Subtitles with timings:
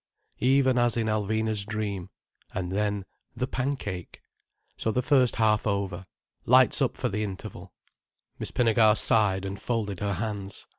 [0.39, 3.05] even as in Alvina's dream—and then
[3.35, 6.07] "The Pancake"—so the first half over.
[6.47, 7.71] Lights up for the interval.
[8.39, 10.65] Miss Pinnegar sighed and folded her hands.